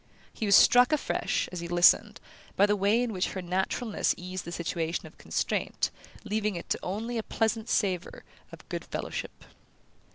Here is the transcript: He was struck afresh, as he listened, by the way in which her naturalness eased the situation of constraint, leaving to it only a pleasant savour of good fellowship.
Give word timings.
He 0.33 0.47
was 0.47 0.55
struck 0.55 0.91
afresh, 0.91 1.47
as 1.51 1.59
he 1.59 1.67
listened, 1.67 2.19
by 2.55 2.65
the 2.65 2.75
way 2.75 3.03
in 3.03 3.13
which 3.13 3.33
her 3.33 3.41
naturalness 3.43 4.15
eased 4.17 4.45
the 4.45 4.51
situation 4.51 5.05
of 5.05 5.19
constraint, 5.19 5.91
leaving 6.23 6.55
to 6.55 6.59
it 6.61 6.75
only 6.81 7.19
a 7.19 7.21
pleasant 7.21 7.69
savour 7.69 8.23
of 8.51 8.67
good 8.67 8.85
fellowship. 8.85 9.43